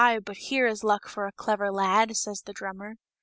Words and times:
but 0.25 0.37
here 0.37 0.65
is 0.65 0.83
luck 0.83 1.07
for 1.07 1.27
a 1.27 1.31
clever 1.31 1.71
lad," 1.71 2.17
says 2.17 2.41
the 2.41 2.53
drummer.) 2.53 2.95